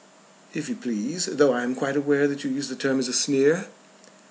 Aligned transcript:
"If 0.55 0.67
you 0.67 0.73
please, 0.75 1.27
though 1.27 1.51
I 1.53 1.61
am 1.61 1.75
quite 1.75 1.95
aware 1.95 2.27
that 2.27 2.43
you 2.43 2.49
use 2.49 2.69
the 2.69 2.75
term 2.75 2.97
as 2.97 3.07
a 3.07 3.13
sneer." 3.13 3.67